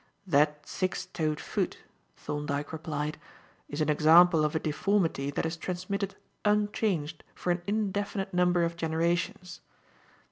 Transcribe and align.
"That 0.25 0.65
six 0.67 1.05
toed 1.05 1.39
foot," 1.39 1.77
Thorndyke 2.17 2.73
replied, 2.73 3.19
"is 3.69 3.81
an 3.81 3.89
example 3.89 4.43
of 4.43 4.55
a 4.55 4.59
deformity 4.59 5.29
that 5.29 5.45
is 5.45 5.55
transmitted 5.57 6.15
unchanged 6.43 7.23
for 7.35 7.51
an 7.51 7.61
indefinite 7.67 8.33
number 8.33 8.63
of 8.63 8.75
generations. 8.75 9.61